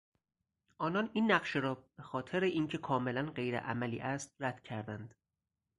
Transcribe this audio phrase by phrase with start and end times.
[0.77, 5.15] آنان این نقشه را به خاطر اینکه کاملا غیرعملی است رد کردند.